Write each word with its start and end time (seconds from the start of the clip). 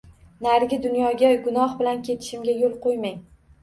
Narigi 0.45 0.79
dunyoga 0.85 1.31
gunoh 1.45 1.79
bilan 1.85 2.05
ketishimga 2.11 2.61
yoʻl 2.67 2.79
qoʻymang! 2.85 3.27